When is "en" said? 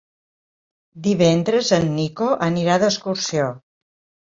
1.79-1.87